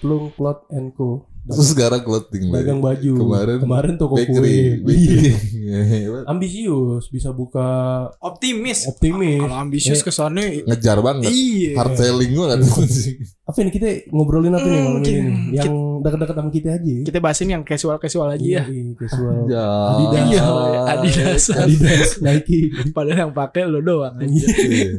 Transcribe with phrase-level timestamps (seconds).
[0.00, 1.26] Plung Cloth and Co.
[1.42, 2.62] Terus sekarang clothing lagi.
[2.62, 3.12] Dagang baju.
[3.16, 4.34] Kemarin Kemarin toko bakery,
[4.76, 4.84] kue.
[4.84, 5.32] bakery.
[5.60, 5.80] Iya.
[5.86, 6.24] Hebat.
[6.26, 7.62] Ambisius bisa buka
[8.18, 8.86] Optimis.
[8.86, 9.38] optimis.
[9.38, 11.30] Kalau ambisius Eh, ke sana Ngejar banget.
[11.30, 11.78] iya.
[11.78, 12.58] Hard selling banget.
[13.44, 15.54] Apa ini kita ngobrolin apa nih Hmm, malam ini?
[15.54, 16.96] Yang dekat-dekat sama kita aja.
[17.04, 18.62] Kita bahasin yang casual-casual aja ya.
[18.64, 19.36] Iya, casual.
[19.46, 19.66] Ya.
[19.92, 20.24] Adidas.
[20.26, 20.42] Iya,
[20.88, 21.42] Adidas.
[21.62, 22.60] Adidas, Nike.
[22.90, 24.14] Padahal yang pakai lo doang.
[24.16, 24.26] aja.
[24.26, 24.90] Iya.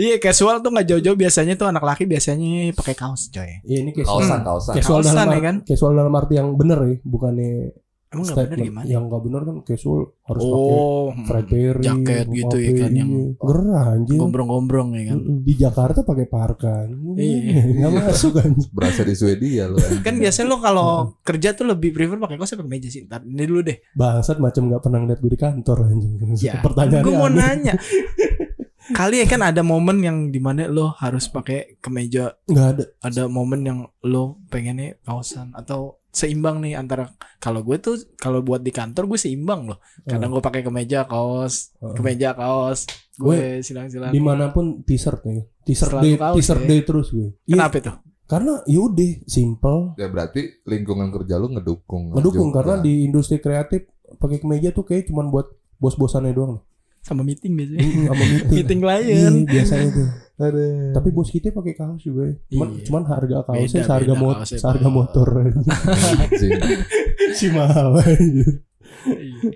[0.00, 3.60] Iya, casual tuh nggak jauh-jauh biasanya tuh anak laki biasanya pakai kaos, coy.
[3.62, 4.16] Iya, ini casual.
[4.18, 4.74] Kaosan, kaosan.
[4.74, 5.56] Casual Kaosan dalam ya kan?
[5.66, 7.74] Casual dalam arti yang bener ya, bukannya
[8.10, 8.86] Emang nggak bener gimana?
[8.90, 13.10] Yang nggak bener kan casual harus pakai Oh, Fred Perry, jaket gitu ya kan, yang
[13.14, 13.22] ini.
[13.38, 14.18] gerah anjir.
[14.18, 15.18] gombrong-gombrong ya kan.
[15.46, 16.88] Di Jakarta pakai parkan.
[17.14, 17.62] Iya.
[17.78, 18.50] Nggak masuk kan.
[18.74, 19.78] Berasa di Swedia lo.
[20.02, 20.88] Kan biasanya lo kalau
[21.22, 23.06] kerja tuh lebih prefer pakai kaos apa meja sih?
[23.06, 23.78] Ntar ini dulu deh.
[23.94, 26.14] Bangsat macam nggak pernah lihat gue di kantor anjing.
[26.42, 27.74] Ya, Pertanyaannya gue mau nanya.
[28.90, 32.84] Kali ya kan ada momen yang di mana lo harus pakai kemeja, Nggak ada.
[33.00, 37.06] ada momen yang lo pengennya kaosan atau seimbang nih antara
[37.38, 39.78] kalau gue tuh kalau buat di kantor gue seimbang loh.
[40.02, 44.10] Kadang gue pakai kemeja kaos, kemeja kaos, gue silang-silang.
[44.10, 45.46] Di mana pun t-shirt nih.
[45.62, 46.68] T-shirt day, t-shirt ya.
[46.68, 47.30] day terus gue.
[47.46, 47.92] Iya, Kenapa itu?
[48.26, 49.98] karena yaudah simple.
[49.98, 52.14] Ya berarti lingkungan kerja lu ngedukung.
[52.14, 52.62] Ngedukung juga.
[52.62, 53.86] karena di industri kreatif
[54.18, 55.46] pakai kemeja tuh kayak cuman buat
[55.78, 56.58] bos-bosannya doang.
[57.00, 57.80] Sama meeting biasanya.
[57.80, 58.50] Mm, sama meeting.
[58.56, 59.34] meeting Iya, klien.
[59.44, 60.08] biasanya tuh.
[60.38, 60.92] Aduh.
[60.92, 62.22] Tapi bos kita pakai kaos juga.
[62.24, 62.34] ya.
[62.48, 62.82] Cuman, Iya.
[62.84, 65.28] cuman harga kaosnya Beda, seharga beda mot kaosnya, seharga motor.
[65.36, 66.52] Anjing.
[67.38, 68.46] si mahal aja.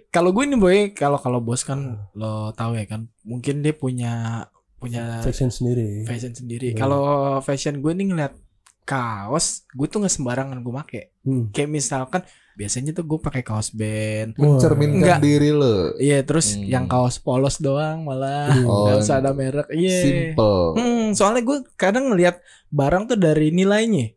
[0.09, 1.81] kalau gue nih boy, kalau kalau bos kan
[2.13, 4.45] lo tahu ya kan, mungkin dia punya
[4.77, 6.05] punya Fashion sendiri.
[6.05, 6.73] fashion sendiri.
[6.73, 6.79] Iya.
[6.79, 7.03] Kalau
[7.41, 8.33] fashion gue nih ngeliat
[8.85, 11.03] kaos, gue tuh nggak sembarangan gue make.
[11.25, 11.49] Hmm.
[11.51, 12.23] Kayak misalkan
[12.55, 14.35] biasanya tuh gue pakai kaos band.
[14.35, 15.21] Mencerminkan Enggak.
[15.21, 15.93] diri lo.
[15.97, 16.65] Iya, terus Hmm.
[16.65, 18.65] yang kaos polos doang malah Hmm.
[18.65, 19.67] Oh, nggak usah ada merek.
[19.69, 19.99] Iya.
[20.01, 20.63] Simple.
[20.75, 24.14] Hmm, soalnya gue kadang ngeliat barang tuh dari nilainya.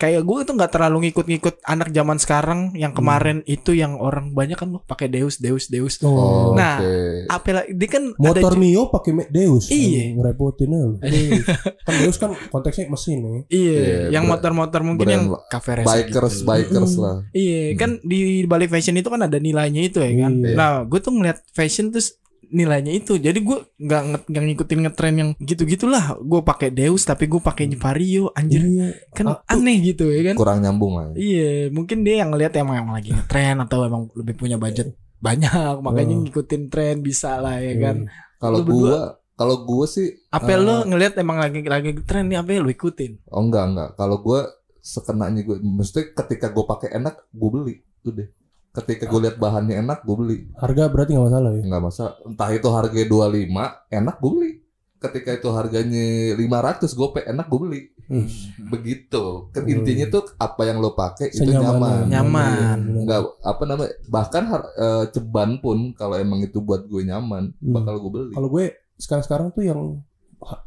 [0.00, 2.98] Kayak gue tuh nggak terlalu ngikut-ngikut anak zaman sekarang yang Hmm.
[2.98, 6.00] kemarin itu yang orang banyak kan loh pakai Deus Deus Deus.
[6.00, 6.56] Oh.
[6.56, 7.28] Nah, Oke.
[7.28, 9.68] Apel dia kan Motor ada Mio pakai Deus.
[9.68, 9.76] Iya.
[9.76, 10.68] Anjing, Ngerepotin.
[11.04, 11.42] Iya.
[11.82, 13.30] kan Deus kan konteksnya mesin ya.
[13.50, 16.48] Iya, Iya, yang motor-motor mungkin brand yang cafe racer bikers gitu.
[16.48, 17.16] bikers lah.
[17.30, 17.76] Iya, Hmm.
[17.76, 20.32] kan di balik fashion itu kan ada nilainya itu ya kan.
[20.32, 20.54] Iya.
[20.54, 22.16] Nah, gue tuh ngeliat fashion terus
[22.50, 23.14] nilainya itu.
[23.14, 26.18] Jadi gue nggak nggak ngikutin ngetren yang gitu-gitulah.
[26.18, 28.60] Gue pakai Deus tapi gue pakai Vario anjir.
[28.60, 28.88] Iya.
[29.10, 30.34] Kan Ah, aneh gitu ya kan.
[30.36, 31.08] Kurang nyambung lah.
[31.14, 35.84] Iya, mungkin dia yang ngeliat emang, emang lagi ngetren atau emang lebih punya budget banyak,
[35.84, 36.20] makanya Oh.
[36.24, 37.80] ngikutin tren bisa lah ya Iya.
[37.80, 37.96] kan.
[38.36, 39.00] Kalau Lu berdua- gua
[39.36, 40.60] kalau gua sih Apa Ah.
[40.60, 43.20] lo ngeliat emang lagi lagi tren nih apa ya lu ikutin?
[43.28, 43.90] oh enggak enggak.
[43.94, 44.48] Kalau gua
[44.80, 48.28] sekenanya gua mesti ketika gua pakai enak gua beli udah.
[48.70, 50.46] Ketika gua lihat bahannya enak gua beli.
[50.54, 51.62] Harga berarti nggak masalah ya.
[51.62, 52.14] Enggak masalah.
[52.22, 54.52] Entah itu harga 25 enak gua beli.
[55.00, 57.82] Ketika itu harganya 500 gope enak gua beli.
[58.06, 58.26] Hmm.
[58.68, 59.50] Begitu.
[59.50, 59.72] Kan Hmm.
[59.72, 62.06] intinya tuh apa yang lo pakai itu nyaman.
[62.06, 62.78] Nyaman.
[63.00, 67.72] Enggak apa namanya bahkan har- eh, ceban pun kalau emang itu buat gue nyaman Hmm.
[67.72, 68.34] bakal gue beli.
[68.34, 68.64] Kalau gue
[68.96, 69.80] sekarang-sekarang tuh yang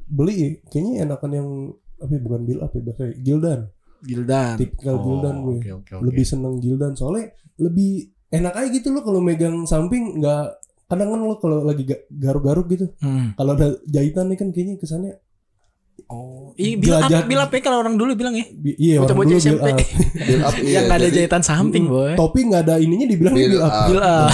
[0.06, 1.50] beli ya, kayaknya enakan yang
[1.98, 3.60] apa ya, bukan build up ya bahasa Gildan.
[4.04, 4.56] Gildan.
[4.56, 5.56] Tipikal Gildan gue.
[5.56, 6.04] oke, oke, oke.
[6.04, 7.92] Lebih seneng Gildan soalnya lebih
[8.30, 10.46] enak aja gitu loh kalau megang samping nggak
[10.86, 12.92] kadang kan lo kalau lagi ga- garuk-garuk gitu.
[12.98, 13.32] Hmm.
[13.34, 15.14] Kalau ada jahitan nih kan kayaknya kesannya
[16.06, 17.20] Oh, iya bilang Jelajah.
[17.20, 18.46] apa, bilang apa ya kalau orang dulu bilang ya?
[18.52, 19.62] bi- iya orang dulu build SMP.
[19.64, 19.78] up.
[20.28, 22.12] Build up, iya, yang nggak ada jadi jahitan samping, Mm, boy.
[22.16, 23.72] Topi nggak ada ininya dibilang build build up.
[23.72, 23.86] up.
[23.88, 24.30] Build up.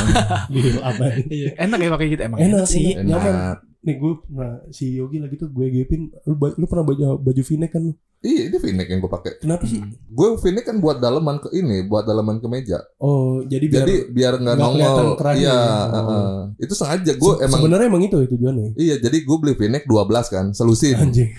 [0.49, 0.95] Build up.
[1.29, 2.39] Iya, enak ya pakai gitu emang.
[2.41, 2.85] Enak sih.
[2.89, 3.05] enak.
[3.05, 3.35] Nyaman.
[3.79, 7.71] Nih gue pernah si Yogi lagi tuh gue gepin lu, lu pernah baju baju v-neck
[7.71, 7.93] kan lu?
[8.19, 9.31] Iya, ini v-neck yang gue pakai.
[9.39, 9.79] Kenapa sih?
[9.79, 9.95] Hmm.
[10.05, 12.83] Gue v-neck kan buat dalaman ke ini, buat dalaman ke meja.
[12.97, 15.15] Oh, jadi biar Jadi biar nggak nongol.
[15.31, 15.55] Iya, ya.
[15.55, 15.95] Oh.
[15.95, 16.31] heeh.
[16.59, 17.59] itu sengaja gue se- emang.
[17.63, 18.75] sebenarnya emang itu tujuannya.
[18.75, 20.99] Iya, jadi gue beli v-neck 12 kan, selusin.
[20.99, 21.31] Anjing.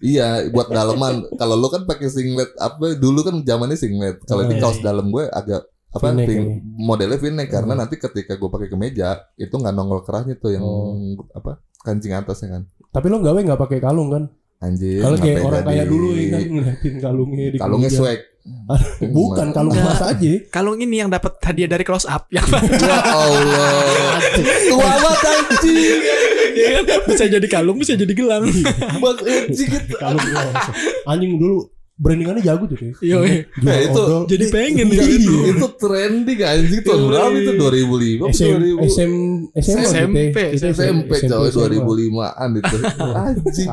[0.00, 1.28] Iya, buat dalaman.
[1.32, 2.96] Kalau lo kan pakai singlet apa?
[2.96, 4.18] Dulu kan zamannya singlet.
[4.24, 4.88] Kalau ini Oh, kaos iya.
[4.88, 5.62] dalam gue agak
[5.92, 7.80] apa V-neck ping- modelnya v-neck karena Hmm.
[7.84, 10.96] nanti ketika gue pakai kemeja itu nggak nongol kerahnya tuh yang Oh.
[11.30, 14.24] apa kancing atasnya kan Tapi lo gawe nggak pakai kalung kan?
[14.58, 18.20] anjir Kalau kayak orang kaya dulu ya kan ngeliatin kalungnya di kalungnya swag
[19.14, 20.32] Bukan kalung emas aja.
[20.50, 22.42] Kalung ini yang dapat hadiah dari close up yang
[22.82, 24.18] ya Allah
[24.66, 26.00] tua banget anjing
[26.52, 27.00] Iya kan?
[27.08, 28.44] bisa jadi kalung, bisa jadi gelang.
[28.98, 30.26] Bang anjing gitu kalung.
[31.06, 31.70] Anjing dulu
[32.02, 32.98] brandingannya jago tuh kayak.
[32.98, 33.40] Iya, iya.
[33.62, 34.22] Nah, itu odol.
[34.26, 35.22] Jadi pengen Iya, nih.
[35.22, 35.50] iya.
[35.54, 37.08] itu trending anjing tahun Yoi.
[37.08, 37.62] berapa itu 2005
[38.18, 39.12] apa SM, 2000 SM,
[39.54, 40.16] SMA SMP.
[40.50, 41.62] Kita SMP coy SMA.
[41.78, 42.76] 2005an itu
[43.22, 43.68] anjing.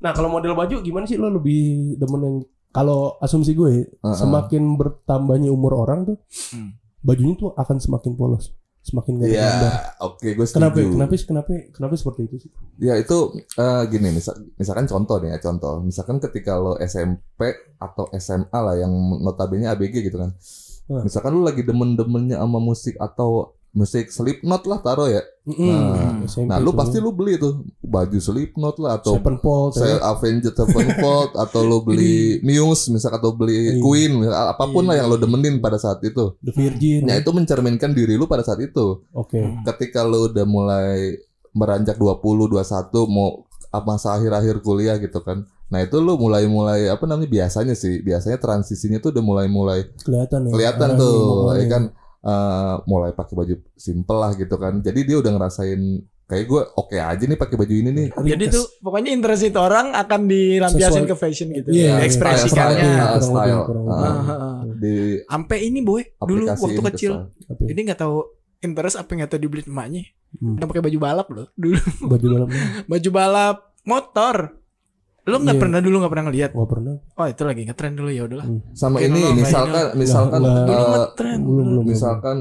[0.00, 1.62] Nah kalau model baju gimana sih lo lebih
[1.96, 2.36] demen yang
[2.70, 4.16] kalau asumsi gue Heeh.
[4.16, 6.16] semakin bertambahnya umur orang tuh
[6.50, 6.74] Hmm.
[7.00, 8.48] bajunya tuh akan semakin polos.
[8.84, 9.72] Semakin gak ada Ya, gambar.
[10.04, 10.60] oke, gue setuju.
[10.60, 10.78] Kenapa?
[10.84, 11.14] Kenapa?
[11.16, 11.50] Kenapa?
[11.72, 12.50] Kenapa seperti itu sih?
[12.76, 13.16] Ya itu
[13.56, 15.80] eh, gini, misal, misalkan contoh nih ya, contoh.
[15.80, 17.40] Misalkan ketika lo SMP
[17.80, 18.92] atau SMA lah yang
[19.24, 20.36] notabene ABG gitu kan.
[20.84, 21.00] Hmm.
[21.00, 25.18] Misalkan lu lagi demen-demennya sama musik atau musik Slipknot lah taruh ya.
[25.44, 30.14] Nah, SMP Nah, lu pasti lu beli tuh baju Slipknot lah atau Sevenfold, saya ya.
[30.14, 33.82] Avenged Sevenfold atau lo beli Muse misal atau beli Iya.
[33.82, 36.38] Queen apa pun lah yang lo demenin pada saat itu.
[36.40, 37.04] The Virgin.
[37.04, 39.02] Nah itu mencerminkan diri lu pada saat itu.
[39.10, 39.42] Oke.
[39.66, 41.18] Ketika lu udah mulai
[41.50, 42.62] beranjak 20, 21
[43.06, 45.42] mau apa masa akhir-akhir kuliah gitu kan.
[45.66, 50.50] Nah itu lu mulai-mulai apa namanya biasanya sih biasanya transisinya tuh udah mulai-mulai Kelihatan ya.
[50.54, 51.18] kelihatan tuh
[51.52, 51.82] ya kan
[52.24, 54.80] eh, mulai pakai baju simple lah gitu kan.
[54.80, 55.80] Jadi dia udah ngerasain
[56.24, 58.08] kayak gue oke aja nih pakai baju ini nih.
[58.16, 61.68] Jadi tuh pokoknya interest itu orang akan dilampiasin Sesuai- ke fashion gitu.
[61.68, 62.04] Iya, iya.
[62.08, 62.92] Ekspresikannya.
[63.20, 63.60] Style, style.
[63.92, 64.56] ah, ah.
[64.72, 67.12] di Sampai ini boy, dulu waktu ke kecil.
[67.28, 67.52] style.
[67.52, 67.68] Apa ya?
[67.76, 68.16] Ini nggak tahu
[68.64, 70.02] interest apa yang nggak tahu dibeli emaknya.
[70.34, 70.56] Hmm.
[70.56, 71.78] Udah pakai baju balap loh dulu.
[72.08, 74.36] Baju dalamnya Baju balap motor.
[75.24, 75.62] Lu nggak Iya.
[75.62, 76.50] pernah dulu nggak pernah ngeliat.
[76.52, 76.94] nggak pernah.
[77.14, 78.46] Oh itu lagi ngetren dulu ya udahlah.
[78.72, 81.38] sama Oke, ini misalkan misalkan Dulu eh, ngetren.
[81.40, 81.84] belum belum.
[81.86, 82.36] misalkan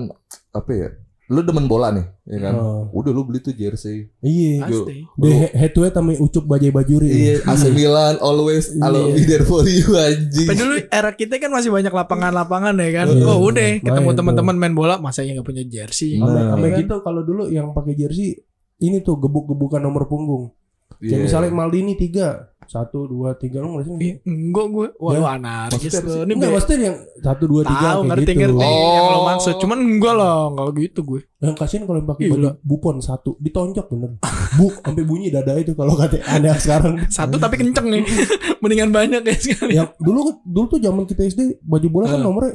[0.52, 0.90] apa ya
[1.26, 2.84] lu demen bola nih ya kan Oh.
[2.94, 4.68] udah lu beli tuh jersey Iya.
[4.68, 5.08] Pasti.
[5.08, 7.08] Di he- head to head sama Ucup Bajai Bajuri.
[7.08, 8.84] iya AC Milan always Iya.
[8.84, 12.90] I'll be there for you anjing Tapi dulu era kita kan masih banyak lapangan-lapangan ya
[12.94, 13.08] kan.
[13.10, 16.20] Iya, oh udah ketemu teman-teman main bola masa ya nggak punya jersey.
[16.20, 16.44] Sama, Nah.
[16.52, 16.80] sama Iya kan?
[16.84, 18.44] gitu kalau dulu yang pakai jersey
[18.78, 20.52] ini tuh gebuk-gebukan nomor punggung.
[21.00, 21.10] Iya.
[21.10, 24.04] Kayak misalnya Maldini tiga, satu dua tiga lu ngerti nggak?
[24.04, 24.88] Ih, Enggak gue.
[24.96, 25.18] Wah Ya.
[25.18, 26.00] lu anarkis lu.
[26.06, 26.20] sih?
[26.20, 28.40] Ini Enggak, maksudnya yang satu dua tiga tahu kayak ngerti gitu.
[28.40, 29.26] ngerti yang lo Oh.
[29.26, 29.54] maksud.
[29.58, 31.20] Cuman enggak lah, enggak gitu gue.
[31.40, 34.10] Yang kasihan kalau pakai baju bupon satu ditonjok bener.
[34.54, 36.94] Bu sampai bunyi dada itu kalau kata aneh sekarang.
[37.08, 38.04] Satu tapi kenceng nih.
[38.62, 39.74] Mendingan banyak ya sekali.
[39.74, 42.24] yang dulu dulu tuh zaman kita SD baju bola kan Eh.
[42.24, 42.54] nomornya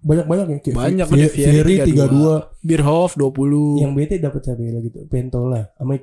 [0.00, 3.78] banyak-banyak ya kayak Banyak, Fi- ada Fi- Fieri Fieri 32 Beerhoff 20.
[3.78, 5.94] yang BT dapat siapa ya gitu Pentola sama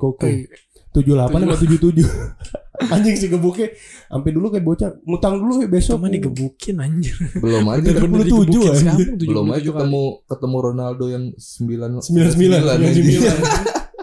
[0.98, 3.68] Ikoko Eh, 78 sama 77 anjing sih gebuknya
[4.06, 7.16] sampai dulu kayak bocah ngutang dulu ya besok Cuma digebukin anjir.
[7.36, 9.08] belum aja Bener-bener 77 digebukin sekarang, anjir.
[9.16, 13.06] 77 belum aja ketemu ketemu Ronaldo yang 9 99 anjing.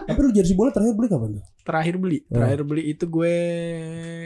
[0.03, 2.35] tapi lu jersey bola terakhir beli kapan tuh Terakhir beli, Oh.
[2.35, 3.35] terakhir beli itu gue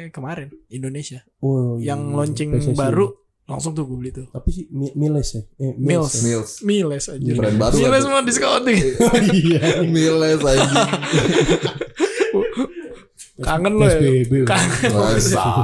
[0.10, 1.22] kemarin Indonesia.
[1.38, 1.94] oh iya.
[1.94, 2.74] Yang launching PSSI.
[2.74, 3.08] baru
[3.46, 4.26] langsung tuh gue beli tuh.
[4.28, 6.12] tapi sih Mi- Miles ya eh, Mills.
[6.14, 6.20] ya?
[6.26, 7.32] Mills Miles aja.
[7.32, 8.80] brand baru Miles mau discounting.
[9.38, 10.88] iya Miles anjing
[13.38, 13.98] Kangen lo ya.
[14.44, 14.90] Kangen.
[14.98, 15.14] Wah,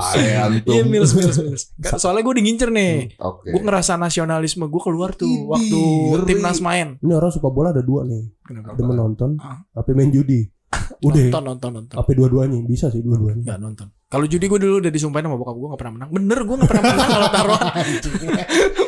[0.04, 1.64] sayang tuh Iya Mills, Mills, Mills.
[2.02, 3.18] Soalnya gue digincer nih.
[3.18, 5.82] oke Gue ngerasa nasionalisme gue keluar tuh Idih, waktu
[6.12, 6.28] ngeri.
[6.28, 6.88] timnas main.
[6.98, 8.74] ini orang suka bola ada dua nih Kenapa?
[8.74, 9.62] ada menonton Ah.
[9.72, 10.46] tapi main judi
[11.04, 11.96] udah Nonton, nonton, nonton.
[11.96, 13.88] apa dua-duanya bisa sih dua-duanya Gak nonton.
[14.08, 16.10] Kalau judi gue dulu udah disumpahin sama bokap gue gak pernah menang.
[16.12, 17.84] Bener gue gak pernah menang kalau taruhan.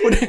[0.03, 0.21] udah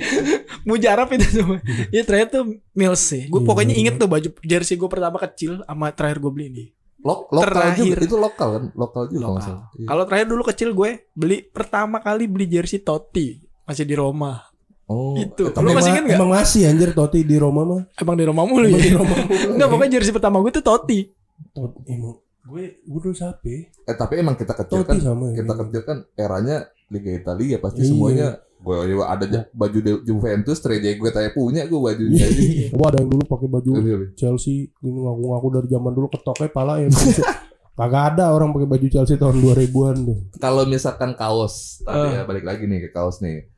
[0.64, 1.58] mujarab itu semua.
[1.90, 3.22] Ya terakhir tuh Mills sih.
[3.26, 6.64] Gue Iya, pokoknya inget tuh baju jersey gue pertama kecil sama terakhir gue beli ini.
[7.06, 7.86] Lo- lokal Terakhir.
[7.86, 9.54] juga itu lokal kan lokal juga Lokal.
[9.72, 9.86] Iya.
[9.86, 14.42] Kalau terakhir dulu kecil gue beli pertama kali beli jersey Totti masih di Roma.
[14.84, 15.46] oh Itu.
[15.46, 16.18] eh, Lu masih inget nggak?
[16.18, 18.84] emang masih anjir Totti di Roma mah Emang di Roma mulu Emang ya?
[18.84, 19.48] di Roma mulu.
[19.54, 20.98] Enggak pokoknya jersey pertama gue tuh Totti.
[21.52, 23.34] Tot- emang gue gue dulu ya?
[23.84, 25.42] eh tapi emang kita kecil kan sama ya.
[25.42, 26.56] kita kecil kan eranya
[26.86, 27.88] Liga Italia pasti Iya.
[27.88, 32.42] semuanya gue ada ja- baju Juventus Trezeguet gue punya gue bajunya aja.
[32.72, 36.80] Wah ada yang dulu pakai baju Iya, Chelsea ini ngaku-ngaku dari zaman dulu ketoknya pala
[36.80, 36.88] ya.
[37.76, 40.18] Kagak ada orang pakai baju Chelsea tahun 2000-an tuh.
[40.40, 42.12] Kalau misalkan kaos tadi Ah.
[42.14, 43.52] ya balik lagi nih ke kaos nih.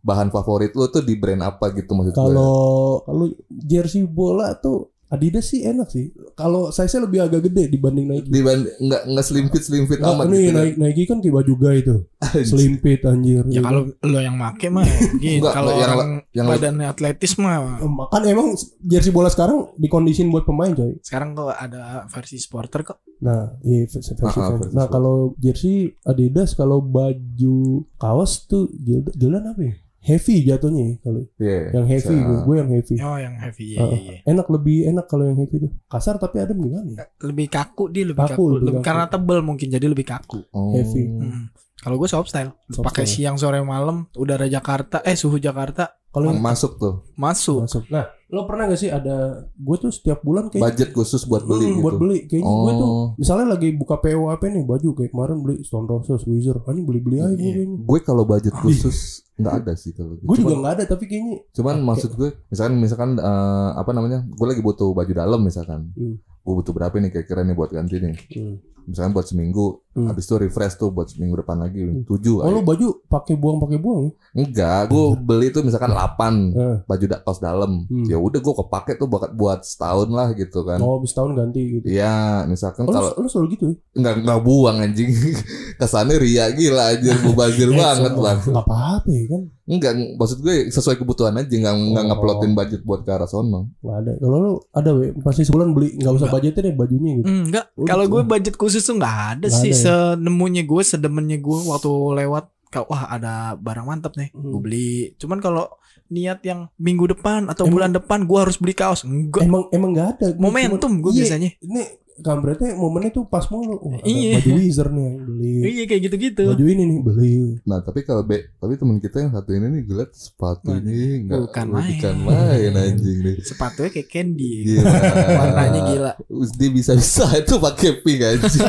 [0.00, 2.20] Bahan favorit lu tuh di brand apa gitu maksud gue?
[2.20, 2.54] Kalau
[3.02, 6.10] kalau jersey bola tuh Adidas sih enak sih.
[6.34, 8.26] Kalau size-nya lebih agak gede dibanding Nike.
[8.26, 10.56] di nggak nggak slim fit slim fit Nah, amat nih gitu.
[10.56, 12.00] Nike, Nike kan kayak baju gay tuh.
[12.42, 13.42] Slim fit anjir.
[13.46, 14.82] Ya kalau lo yang make mah
[15.22, 15.46] gitu.
[15.46, 17.78] Kalau yang- orang yang- badannya atletis mah
[18.08, 20.98] kan emang jersey bola sekarang dikondisin buat pemain coy.
[21.00, 22.98] sekarang kok ada versi sporter kok.
[23.20, 27.56] Nah, iya versi Ah, ah, versi- Nah, kalau jersey Adidas kalau baju
[27.94, 28.66] kaos tuh
[29.14, 29.74] Jordan apa ya?
[30.04, 31.60] Heavy jatuhnya ya kalau Iya.
[31.72, 32.94] yang heavy gue, gue yang heavy.
[33.00, 34.14] Oh yang heavy ya, Ah, ya, ya.
[34.26, 35.72] Enak lebih enak kalau yang heavy tuh.
[35.86, 37.08] Kasar tapi adem gimana ya?
[37.20, 38.86] Lebih kaku dia lebih Kaku, kaku, lebih Lebih- kaku.
[38.86, 40.44] karena tebel mungkin jadi lebih kaku.
[40.50, 40.70] Oh.
[40.70, 41.08] Heavy.
[41.08, 41.48] Hmm.
[41.74, 43.16] Kalau gue soft style, Soft pakai style.
[43.26, 47.64] siang sore malam, udara Jakarta, eh suhu Jakarta Kalau masuk tuh masuk.
[47.64, 47.82] masuk.
[47.88, 49.14] Nah, lo pernah gak sih ada
[49.46, 51.82] gue tuh setiap bulan kayak budget khusus buat beli Hmm, gitu.
[51.82, 53.06] buat beli kayaknya gue tuh Oh.
[53.14, 56.82] misalnya lagi buka PO apa nih baju kayak kemarin beli Stone Roses, Wizard, ah, ini
[56.82, 57.54] beli-beli aja gue Iya.
[57.56, 57.78] kayaknya.
[57.80, 58.98] Gue kalau budget khusus
[59.34, 60.14] nggak ada sih kalau.
[60.16, 61.86] Gue juga nggak ada tapi kayaknya Cuman Oke.
[61.86, 66.18] maksud gue, misalkan misalkan eh, apa namanya, gue lagi butuh baju dalam misalkan, Hmm.
[66.18, 68.14] gue butuh berapa nih kira-kira nih buat ganti nih.
[68.14, 68.54] hmm,
[68.86, 70.10] misalnya buat seminggu Hmm.
[70.10, 73.78] habis itu refresh tuh buat seminggu depan lagi tujuh Oh lu baju pakai buang pakai
[73.78, 74.10] buang.
[74.32, 76.76] enggak gue beli tuh misalkan 8 Eh.
[76.84, 78.02] baju da- kaos dalam Hmm.
[78.02, 81.78] ya udah gue kepake tuh buat buat setahun lah gitu kan Oh, habis tahun ganti
[81.78, 81.86] gitu.
[81.86, 83.74] Iya, misalkan Oh, kalau lu, lu selalu gitu ya?
[83.96, 85.14] nggak nggak buang anjing,
[85.76, 88.34] kesannya ria gila anjir, mubazir Eh, banget lah.
[88.36, 89.42] Nggak apa-apa ya kan?
[89.64, 92.08] Enggak, maksud gue sesuai kebutuhan aja, nggak nggak Oh.
[92.10, 93.70] ngeplotin budget buat ke arah sono.
[93.78, 94.12] Nggak ada.
[94.18, 97.30] Kalau lu ada we, pasti sebulan beli nggak usah budgetin deh bajunya gitu.
[97.30, 98.12] Enggak, Oh, kalau gitu.
[98.12, 99.70] gue budget khusus tuh nggak ada Nggak sih.
[99.70, 99.82] ada ya?
[100.16, 104.58] Senemunya gue, sedemennya gue waktu lewat, kalau wah ada barang mantap nih, gue Hmm.
[104.60, 105.14] beli.
[105.14, 105.70] Cuman kalau
[106.06, 109.42] niat yang minggu depan atau Emang- bulan depan gue harus beli kaos, enggak.
[109.42, 110.26] Emang emang nggak ada.
[110.34, 111.50] Momentum gue Iya, biasanya.
[111.58, 111.82] Ini
[112.14, 113.80] kampretnya momennya tuh pas mulu.
[113.80, 114.38] Wah, ada Iya.
[114.38, 115.54] Baju Wizard nih yang beli.
[115.66, 116.44] Iya kayak gitu-gitu.
[116.46, 117.34] Baju ini nih beli.
[117.62, 120.78] Nah, tapi kalau be, tapi teman kita yang satu ini nih gue liat sepatu Nah,
[120.78, 121.88] ini nggak bukan main.
[121.90, 123.36] bukan main anjing nih.
[123.40, 124.52] Sepatunya kayak candy.
[124.62, 124.90] Gila.
[125.40, 126.12] Warnanya gila.
[126.54, 128.62] Dia bisa-bisa itu pakai pink anjing.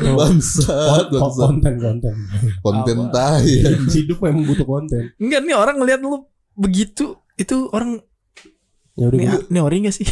[0.00, 1.38] Bangsat, bangsat.
[1.38, 2.14] konten konten.
[2.60, 3.46] Konten tai.
[3.86, 5.02] Hidup memang butuh konten.
[5.16, 8.02] Enggak nih orang ngeliat lu begitu, itu orang
[8.94, 10.04] Ya udah nih, gua- nih ori gak sih?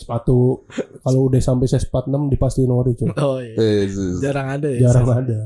[0.00, 0.66] sepatu
[1.00, 3.08] kalau udah sampai size 46 dipastiin ori cuy.
[3.16, 3.54] Oh iya.
[3.56, 3.86] Eh,
[4.18, 4.78] Jarang ada ya.
[4.84, 5.38] Jarang ada.